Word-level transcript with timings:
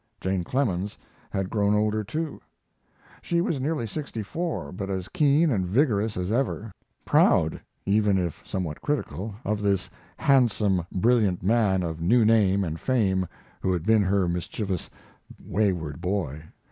Jane 0.19 0.43
Clemens 0.43 0.97
had 1.29 1.51
grown 1.51 1.75
older, 1.75 2.03
too. 2.03 2.41
She 3.21 3.39
was 3.39 3.59
nearly 3.59 3.85
sixty 3.85 4.23
four, 4.23 4.71
but 4.71 4.89
as 4.89 5.07
keen 5.07 5.51
and 5.51 5.63
vigorous 5.67 6.17
as 6.17 6.31
ever 6.31 6.71
proud 7.05 7.61
(even 7.85 8.17
if 8.17 8.41
somewhat 8.43 8.81
critical) 8.81 9.35
of 9.45 9.61
this 9.61 9.91
handsome, 10.17 10.81
brilliant 10.91 11.43
man 11.43 11.83
of 11.83 12.01
new 12.01 12.25
name 12.25 12.63
and 12.63 12.79
fame 12.79 13.27
who 13.61 13.71
had 13.71 13.83
been 13.85 14.01
her 14.01 14.27
mischievous, 14.27 14.89
wayward 15.39 16.01
boy. 16.01 16.45